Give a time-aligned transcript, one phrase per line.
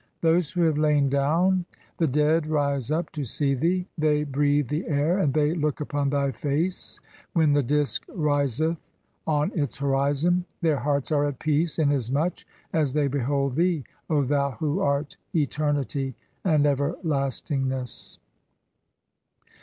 [0.21, 1.63] Those who have lain down(?'.
[1.71, 5.53] e., the "dead) rise up to see thee, they (5) breathe the air and they
[5.53, 6.99] "look upon thy face
[7.33, 8.83] when the disk riseth
[9.27, 12.39] on its horizon; their "hearts are at peace inasmuch
[12.73, 18.17] as they behold thee, O thou who "art Eternity and Everlastingness